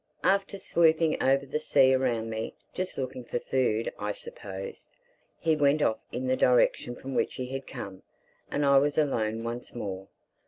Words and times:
After 0.23 0.57
swooping 0.57 1.21
over 1.21 1.45
the 1.45 1.59
sea 1.59 1.93
around 1.93 2.31
me 2.31 2.55
(just 2.73 2.97
looking 2.97 3.23
for 3.23 3.37
food, 3.39 3.93
I 3.99 4.13
supposed) 4.13 4.89
he 5.39 5.55
went 5.55 5.83
off 5.83 5.99
in 6.11 6.25
the 6.25 6.35
direction 6.35 6.95
from 6.95 7.13
which 7.13 7.35
he 7.35 7.49
had 7.49 7.67
come. 7.67 8.01
And 8.49 8.65
I 8.65 8.79
was 8.79 8.97
alone 8.97 9.43
once 9.43 9.75
more. 9.75 10.07